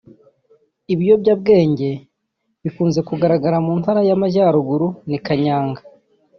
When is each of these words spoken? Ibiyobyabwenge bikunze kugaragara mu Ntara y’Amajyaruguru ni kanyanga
Ibiyobyabwenge 0.93 1.89
bikunze 2.63 2.99
kugaragara 3.09 3.57
mu 3.65 3.73
Ntara 3.79 4.01
y’Amajyaruguru 4.09 4.87
ni 5.09 5.17
kanyanga 5.25 5.81